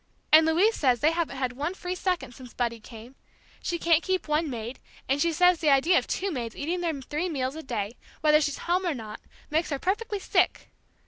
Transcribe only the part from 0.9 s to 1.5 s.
they haven't